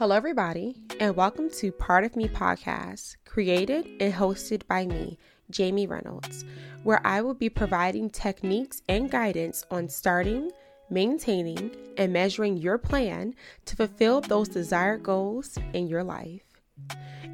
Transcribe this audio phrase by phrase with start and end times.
[0.00, 5.18] Hello, everybody, and welcome to Part of Me podcast, created and hosted by me,
[5.50, 6.46] Jamie Reynolds,
[6.84, 10.52] where I will be providing techniques and guidance on starting,
[10.88, 13.34] maintaining, and measuring your plan
[13.66, 16.44] to fulfill those desired goals in your life.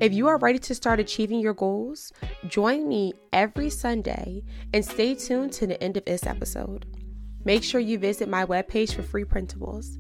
[0.00, 2.12] If you are ready to start achieving your goals,
[2.48, 4.42] join me every Sunday
[4.74, 6.84] and stay tuned to the end of this episode.
[7.44, 9.98] Make sure you visit my webpage for free printables.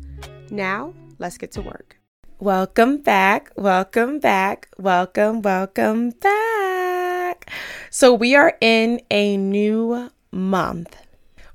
[0.50, 1.95] Now, let's get to work.
[2.38, 3.50] Welcome back.
[3.56, 4.68] Welcome back.
[4.76, 7.50] Welcome, welcome back.
[7.88, 10.98] So, we are in a new month.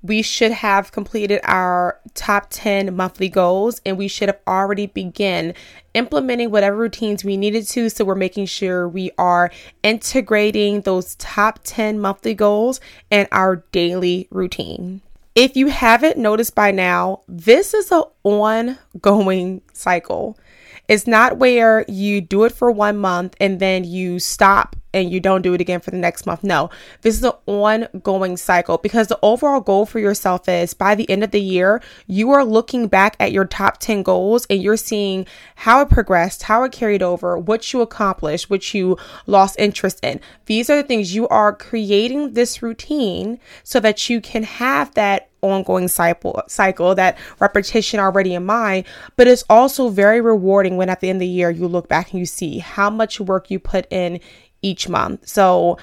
[0.02, 5.54] We should have completed our top 10 monthly goals and we should have already begun
[5.94, 7.88] implementing whatever routines we needed to.
[7.92, 9.52] So, we're making sure we are
[9.84, 15.02] integrating those top 10 monthly goals in our daily routine.
[15.36, 20.40] If you haven't noticed by now, this is an ongoing cycle.
[20.88, 25.20] It's not where you do it for one month and then you stop and you
[25.20, 26.44] don't do it again for the next month.
[26.44, 26.70] No,
[27.02, 31.24] this is an ongoing cycle because the overall goal for yourself is by the end
[31.24, 35.26] of the year, you are looking back at your top 10 goals and you're seeing
[35.56, 40.20] how it progressed, how it carried over, what you accomplished, what you lost interest in.
[40.46, 45.30] These are the things you are creating this routine so that you can have that
[45.42, 51.00] ongoing cycle cycle that repetition already in mind but it's also very rewarding when at
[51.00, 53.58] the end of the year you look back and you see how much work you
[53.58, 54.20] put in
[54.62, 55.78] each month so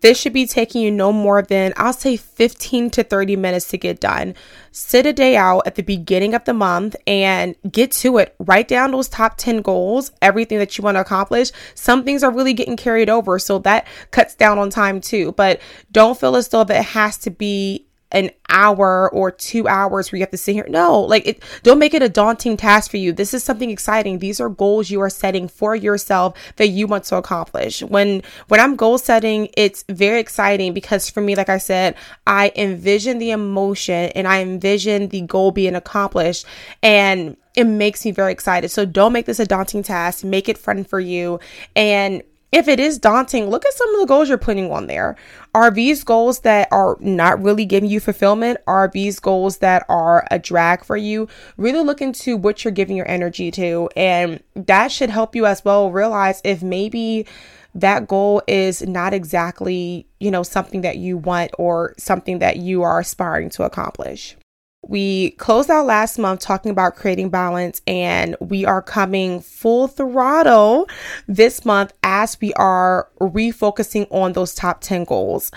[0.00, 3.78] this should be taking you no more than, I'll say 15 to 30 minutes to
[3.78, 4.34] get done.
[4.72, 8.34] Sit a day out at the beginning of the month and get to it.
[8.38, 11.50] Write down those top 10 goals, everything that you want to accomplish.
[11.74, 15.32] Some things are really getting carried over, so that cuts down on time too.
[15.32, 15.60] But
[15.92, 20.18] don't feel as though that it has to be an hour or two hours where
[20.18, 20.66] you have to sit here.
[20.68, 23.12] No, like it, don't make it a daunting task for you.
[23.12, 24.18] This is something exciting.
[24.18, 27.82] These are goals you are setting for yourself that you want to accomplish.
[27.82, 31.94] When, when I'm goal setting, it's very exciting because for me, like I said,
[32.26, 36.44] I envision the emotion and I envision the goal being accomplished
[36.82, 38.70] and it makes me very excited.
[38.70, 40.24] So don't make this a daunting task.
[40.24, 41.40] Make it fun for you
[41.74, 42.22] and
[42.52, 45.16] if it is daunting, look at some of the goals you're putting on there.
[45.54, 48.58] Are these goals that are not really giving you fulfillment?
[48.66, 51.28] Are these goals that are a drag for you?
[51.56, 53.88] Really look into what you're giving your energy to.
[53.96, 57.26] And that should help you as well realize if maybe
[57.74, 62.82] that goal is not exactly, you know, something that you want or something that you
[62.82, 64.36] are aspiring to accomplish.
[64.90, 70.88] We closed out last month talking about creating balance, and we are coming full throttle
[71.28, 75.52] this month as we are refocusing on those top 10 goals.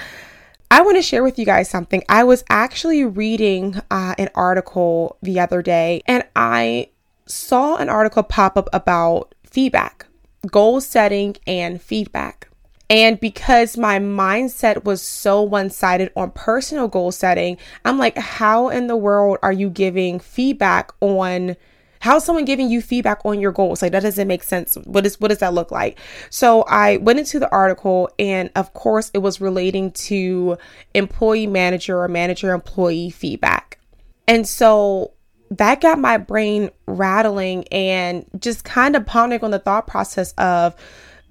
[0.69, 2.03] I want to share with you guys something.
[2.07, 6.89] I was actually reading uh, an article the other day, and I
[7.25, 10.05] saw an article pop up about feedback,
[10.51, 12.49] goal setting, and feedback.
[12.89, 18.69] And because my mindset was so one sided on personal goal setting, I'm like, how
[18.69, 21.55] in the world are you giving feedback on?
[22.01, 23.81] How's someone giving you feedback on your goals?
[23.81, 24.75] Like that doesn't make sense.
[24.83, 25.97] What is what does that look like?
[26.29, 30.57] So I went into the article and of course it was relating to
[30.93, 33.79] employee manager or manager employee feedback.
[34.27, 35.13] And so
[35.57, 40.75] that got my brain rattling and just kind of pondering on the thought process of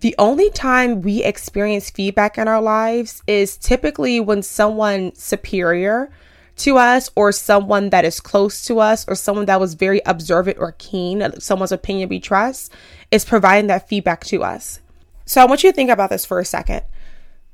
[0.03, 6.11] the only time we experience feedback in our lives is typically when someone superior
[6.57, 10.59] to us or someone that is close to us or someone that was very observant
[10.59, 12.73] or keen, uh, someone's opinion we trust,
[13.13, 14.81] is providing that feedback to us.
[15.25, 16.83] So I want you to think about this for a second.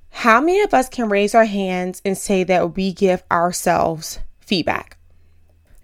[0.08, 4.97] How many of us can raise our hands and say that we give ourselves feedback?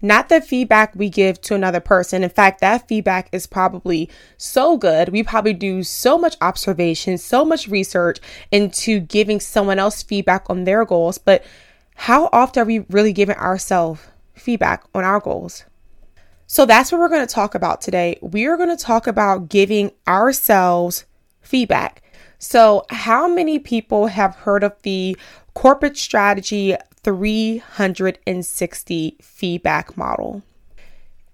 [0.05, 2.23] Not the feedback we give to another person.
[2.23, 5.09] In fact, that feedback is probably so good.
[5.09, 8.19] We probably do so much observation, so much research
[8.51, 11.17] into giving someone else feedback on their goals.
[11.17, 11.43] But
[11.95, 14.01] how often are we really giving ourselves
[14.33, 15.65] feedback on our goals?
[16.47, 18.19] So that's what we're going to talk about today.
[18.21, 21.05] We are going to talk about giving ourselves
[21.41, 22.01] feedback.
[22.37, 25.17] So, how many people have heard of the
[25.53, 26.75] corporate strategy
[27.05, 30.41] 360 feedback model.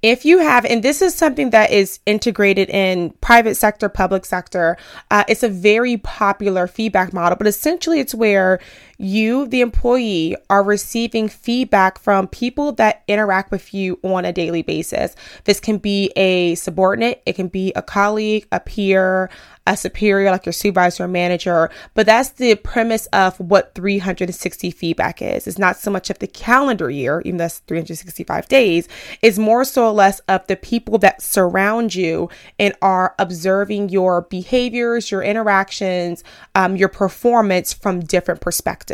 [0.01, 4.75] If you have, and this is something that is integrated in private sector, public sector,
[5.11, 8.59] uh, it's a very popular feedback model, but essentially it's where
[9.01, 14.61] you, the employee, are receiving feedback from people that interact with you on a daily
[14.61, 15.15] basis.
[15.45, 19.29] This can be a subordinate, it can be a colleague, a peer,
[19.67, 21.69] a superior like your supervisor or manager.
[21.93, 25.47] But that's the premise of what 360 feedback is.
[25.47, 28.87] It's not so much of the calendar year, even though that's 365 days,
[29.21, 34.23] it's more so or less of the people that surround you and are observing your
[34.23, 36.23] behaviors, your interactions,
[36.55, 38.90] um, your performance from different perspectives.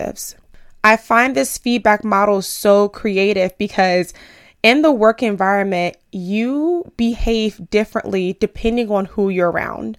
[0.84, 4.14] I find this feedback model so creative because
[4.64, 9.98] in the work environment, you behave differently depending on who you're around.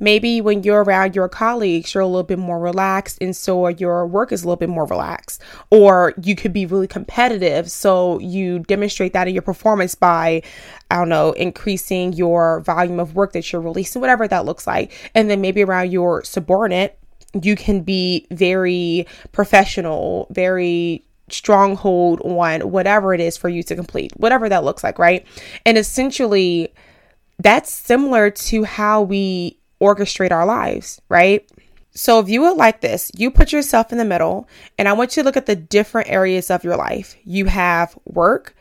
[0.00, 4.06] Maybe when you're around your colleagues, you're a little bit more relaxed, and so your
[4.06, 5.42] work is a little bit more relaxed.
[5.70, 10.42] Or you could be really competitive, so you demonstrate that in your performance by,
[10.90, 14.92] I don't know, increasing your volume of work that you're releasing, whatever that looks like.
[15.14, 16.97] And then maybe around your subordinate,
[17.34, 24.12] you can be very professional, very stronghold on whatever it is for you to complete,
[24.16, 25.26] whatever that looks like, right?
[25.66, 26.72] And essentially,
[27.38, 31.48] that's similar to how we orchestrate our lives, right?
[31.92, 34.48] So, if you would like this you put yourself in the middle,
[34.78, 37.16] and I want you to look at the different areas of your life.
[37.24, 38.54] You have work,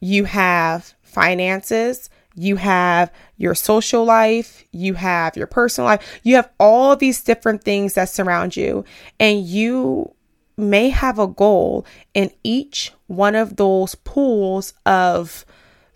[0.00, 6.50] you have finances, you have your social life, you have your personal life, you have
[6.58, 8.84] all these different things that surround you,
[9.20, 10.14] and you
[10.56, 15.44] may have a goal in each one of those pools of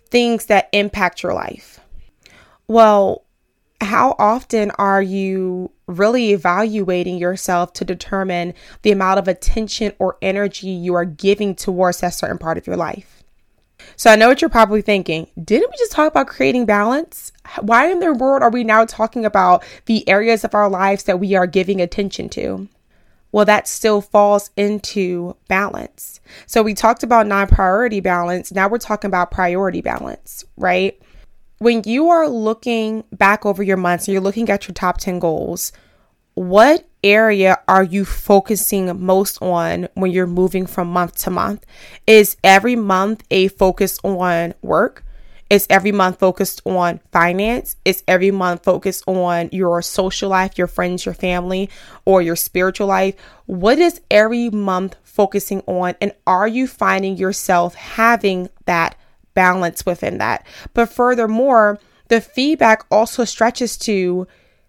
[0.09, 1.79] things that impact your life.
[2.67, 3.23] Well,
[3.79, 10.67] how often are you really evaluating yourself to determine the amount of attention or energy
[10.67, 13.16] you are giving towards that certain part of your life?
[13.95, 15.27] So I know what you're probably thinking.
[15.43, 17.31] Didn't we just talk about creating balance?
[17.61, 21.19] Why in the world are we now talking about the areas of our lives that
[21.19, 22.67] we are giving attention to?
[23.31, 26.19] Well, that still falls into balance.
[26.45, 28.51] So we talked about non priority balance.
[28.51, 30.99] Now we're talking about priority balance, right?
[31.59, 35.19] when you are looking back over your months and you're looking at your top 10
[35.19, 35.71] goals,
[36.35, 41.65] what area are you focusing most on when you're moving from month to month?
[42.05, 45.03] Is every month a focus on work?
[45.49, 47.77] Is every month focused on finance?
[47.85, 51.69] Is every month focused on your social life, your friends, your family,
[52.03, 53.15] or your spiritual life?
[53.45, 55.95] What is every month focusing on?
[56.01, 58.97] And are you finding yourself having that
[59.37, 60.43] balance within that.
[60.73, 64.27] But furthermore, the feedback also stretches to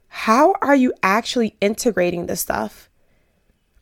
[0.09, 2.89] how are you actually integrating this stuff?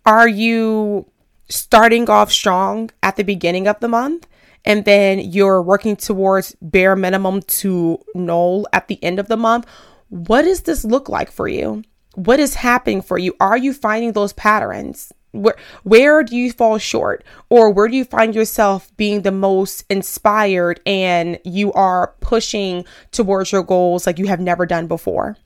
[0.05, 1.11] Are you
[1.49, 4.27] starting off strong at the beginning of the month
[4.65, 9.67] and then you're working towards bare minimum to null at the end of the month?
[10.09, 11.83] What does this look like for you?
[12.15, 13.35] What is happening for you?
[13.41, 15.13] Are you finding those patterns?
[15.33, 19.85] where where do you fall short or where do you find yourself being the most
[19.91, 25.37] inspired and you are pushing towards your goals like you have never done before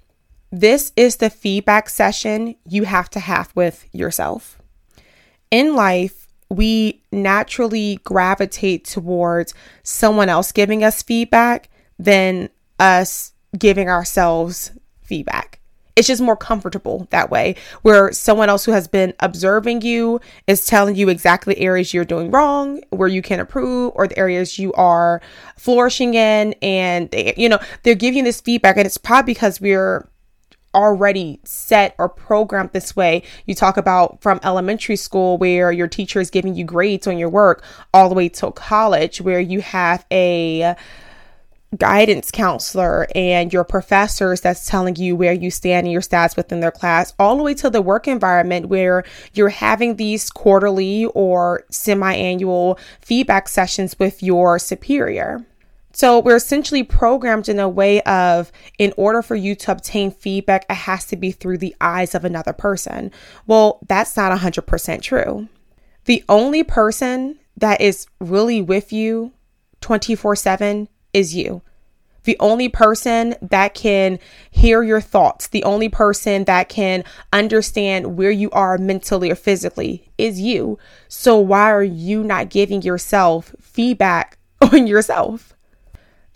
[0.53, 4.61] this is the feedback session you have to have with yourself
[5.51, 11.69] in life we naturally gravitate towards someone else giving us feedback
[11.99, 12.49] than
[12.79, 15.61] us giving ourselves feedback
[16.01, 20.65] it's just more comfortable that way, where someone else who has been observing you is
[20.65, 24.73] telling you exactly areas you're doing wrong, where you can improve, or the areas you
[24.75, 25.21] are
[25.57, 26.55] flourishing in.
[26.63, 28.79] And, they, you know, they're giving this feedback.
[28.79, 30.09] And it's probably because we're
[30.75, 33.23] already set or programmed this way.
[33.47, 37.29] You talk about from elementary school where your teacher is giving you grades on your
[37.29, 40.75] work all the way to college where you have a
[41.77, 46.61] guidance counselor and your professors that's telling you where you stand in your stats within
[46.61, 49.05] their class, all the way to the work environment where
[49.35, 55.45] you're having these quarterly or semi annual feedback sessions with your superior.
[55.93, 60.65] So we're essentially programmed in a way of, in order for you to obtain feedback,
[60.71, 63.11] it has to be through the eyes of another person.
[63.47, 65.49] Well, that's not 100% true.
[66.05, 69.33] The only person that is really with you
[69.81, 71.63] 24 7 is you.
[72.25, 74.19] The only person that can
[74.51, 80.13] hear your thoughts, the only person that can understand where you are mentally or physically
[80.19, 80.79] is you.
[81.09, 85.57] So, why are you not giving yourself feedback on yourself?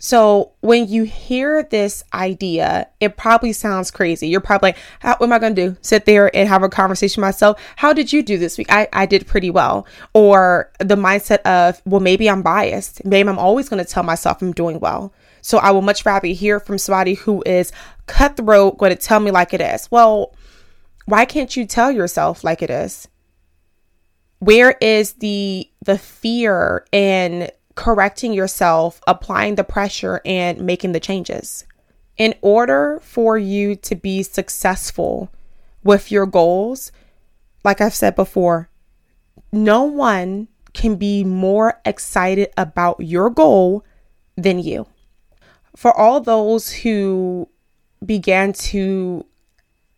[0.05, 4.27] So, when you hear this idea, it probably sounds crazy.
[4.27, 5.77] You're probably like, what am I going to do?
[5.81, 7.59] Sit there and have a conversation myself?
[7.75, 8.67] How did you do this week?
[8.69, 9.87] I, I did pretty well.
[10.13, 13.03] Or the mindset of, well, maybe I'm biased.
[13.03, 15.11] Maybe I'm always going to tell myself I'm doing well.
[15.41, 17.71] So, I would much rather hear from somebody who is
[18.05, 19.89] cutthroat, going to tell me like it is.
[19.89, 20.35] Well,
[21.05, 23.07] why can't you tell yourself like it is?
[24.37, 31.65] Where is the the fear in correcting yourself, applying the pressure and making the changes?
[32.17, 35.29] In order for you to be successful
[35.83, 36.91] with your goals,
[37.63, 38.69] like I've said before,
[39.51, 43.83] no one can be more excited about your goal
[44.35, 44.87] than you.
[45.75, 47.49] For all those who
[48.05, 49.25] began to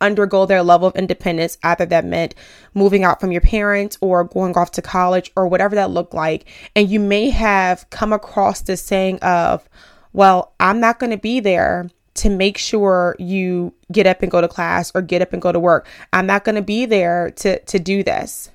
[0.00, 2.34] undergo their level of independence, either that meant
[2.74, 6.44] moving out from your parents or going off to college or whatever that looked like.
[6.74, 9.68] And you may have come across this saying of,
[10.12, 14.40] well, I'm not going to be there to make sure you get up and go
[14.40, 15.86] to class or get up and go to work.
[16.12, 18.50] I'm not going to be there to, to do this.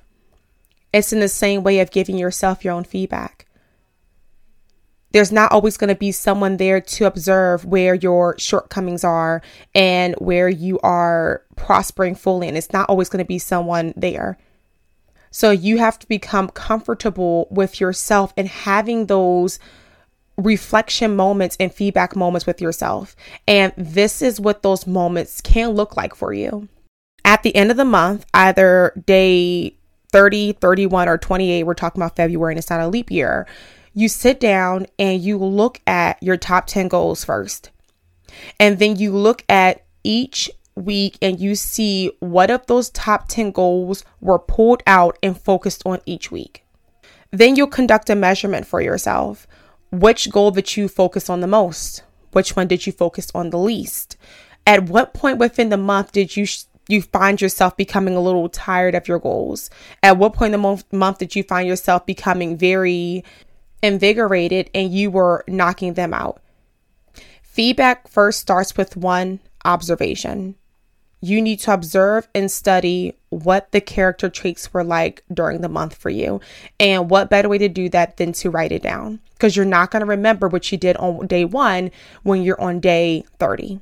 [0.92, 3.43] It's in the same way of giving yourself your own feedback
[5.14, 9.42] there's not always going to be someone there to observe where your shortcomings are
[9.72, 12.48] and where you are prospering fully.
[12.48, 14.36] And it's not always going to be someone there.
[15.30, 19.60] So you have to become comfortable with yourself and having those
[20.36, 23.14] reflection moments and feedback moments with yourself.
[23.46, 26.68] And this is what those moments can look like for you.
[27.24, 29.76] At the end of the month, either day
[30.10, 33.46] 30, 31, or 28, we're talking about February and it's not a leap year
[33.94, 37.70] you sit down and you look at your top 10 goals first.
[38.58, 43.52] And then you look at each week and you see what of those top 10
[43.52, 46.64] goals were pulled out and focused on each week.
[47.30, 49.46] Then you'll conduct a measurement for yourself.
[49.90, 52.02] Which goal that you focus on the most?
[52.32, 54.16] Which one did you focus on the least?
[54.66, 58.48] At what point within the month did you sh- you find yourself becoming a little
[58.48, 59.70] tired of your goals?
[60.02, 63.24] At what point in the month did you find yourself becoming very
[63.84, 66.40] invigorated and you were knocking them out.
[67.42, 70.56] Feedback first starts with one observation.
[71.20, 75.94] You need to observe and study what the character traits were like during the month
[75.94, 76.40] for you.
[76.78, 79.20] And what better way to do that than to write it down?
[79.32, 81.90] Because you're not going to remember what you did on day one
[82.24, 83.80] when you're on day 30.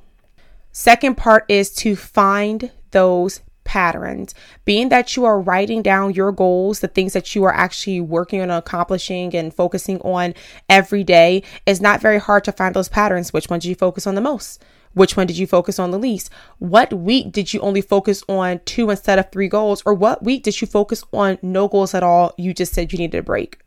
[0.71, 4.33] Second part is to find those patterns.
[4.65, 8.41] Being that you are writing down your goals, the things that you are actually working
[8.41, 10.33] on accomplishing and focusing on
[10.69, 13.33] every day, is not very hard to find those patterns.
[13.33, 14.63] Which one did you focus on the most?
[14.93, 16.29] Which one did you focus on the least?
[16.59, 19.81] What week did you only focus on two instead of three goals?
[19.85, 22.33] Or what week did you focus on no goals at all?
[22.37, 23.59] You just said you needed a break.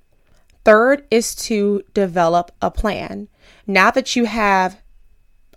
[0.64, 3.28] Third is to develop a plan.
[3.66, 4.80] Now that you have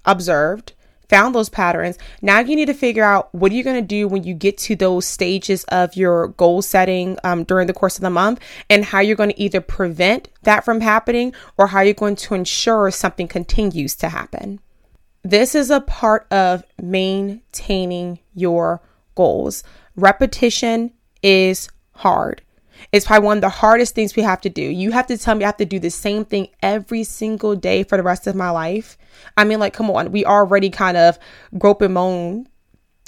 [0.05, 0.73] observed,
[1.09, 1.97] found those patterns.
[2.21, 4.57] Now you need to figure out what are you going to do when you get
[4.59, 8.39] to those stages of your goal setting um, during the course of the month
[8.69, 12.35] and how you're going to either prevent that from happening or how you're going to
[12.35, 14.59] ensure something continues to happen.
[15.23, 18.81] This is a part of maintaining your
[19.15, 19.63] goals.
[19.95, 22.41] Repetition is hard.
[22.91, 24.61] It's probably one of the hardest things we have to do.
[24.61, 27.83] You have to tell me I have to do the same thing every single day
[27.83, 28.97] for the rest of my life.
[29.37, 31.19] I mean, like, come on, we already kind of
[31.57, 32.47] grope and moan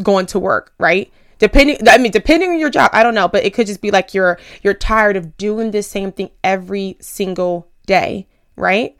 [0.04, 1.12] going to work, right?
[1.40, 3.90] Depending, I mean, depending on your job, I don't know, but it could just be
[3.90, 8.96] like you're you're tired of doing the same thing every single day, right?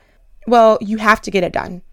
[0.48, 1.84] Well, you have to get it done,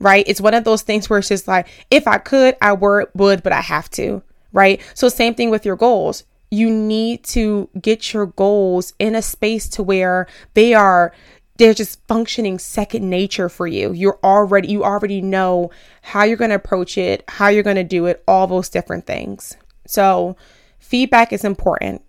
[0.00, 0.24] right?
[0.26, 3.52] It's one of those things where it's just like, if I could, I would, but
[3.52, 4.80] I have to, right?
[4.94, 6.24] So same thing with your goals
[6.54, 11.12] you need to get your goals in a space to where they are
[11.56, 13.92] they're just functioning second nature for you.
[13.92, 15.70] You're already you already know
[16.02, 19.06] how you're going to approach it, how you're going to do it, all those different
[19.06, 19.56] things.
[19.86, 20.36] So,
[20.80, 22.02] feedback is important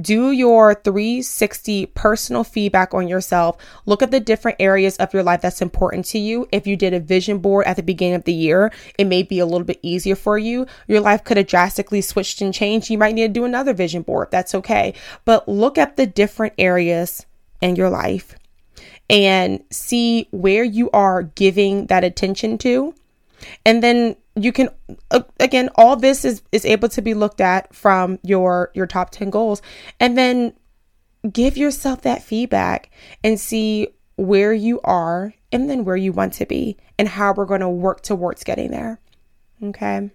[0.00, 3.56] do your 360 personal feedback on yourself.
[3.86, 6.48] Look at the different areas of your life that's important to you.
[6.52, 9.38] If you did a vision board at the beginning of the year, it may be
[9.38, 10.66] a little bit easier for you.
[10.86, 12.90] Your life could have drastically switched and changed.
[12.90, 14.28] You might need to do another vision board.
[14.30, 14.94] That's okay.
[15.24, 17.26] But look at the different areas
[17.60, 18.34] in your life
[19.10, 22.94] and see where you are giving that attention to.
[23.64, 24.68] And then you can
[25.40, 29.30] again all this is is able to be looked at from your your top 10
[29.30, 29.62] goals.
[30.00, 30.52] And then
[31.30, 32.90] give yourself that feedback
[33.24, 37.44] and see where you are and then where you want to be and how we're
[37.44, 39.00] going to work towards getting there.
[39.62, 40.10] Okay?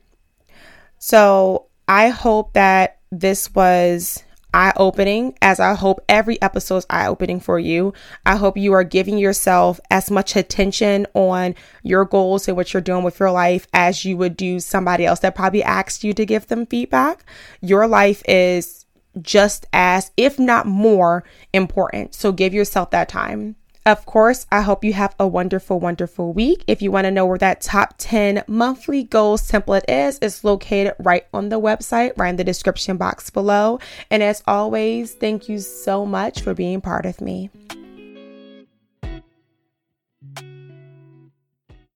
[1.00, 4.24] So i hope that this was
[4.54, 7.94] eye opening, as I hope every episode is eye opening for you.
[8.26, 12.82] I hope you are giving yourself as much attention on your goals and what you're
[12.82, 16.26] doing with your life as you would do somebody else that probably asked you to
[16.26, 17.26] give them feedback.
[17.62, 18.86] Your life is
[19.22, 22.16] just as, if not more, important.
[22.16, 23.56] So give yourself that time.
[23.86, 26.64] Of course, I hope you have a wonderful, wonderful week.
[26.68, 30.94] If you want to know where that top 10 monthly goals template is, it's located
[31.00, 33.80] right on the website, right in the description box below.
[34.10, 37.50] And as always, thank you so much for being part of me.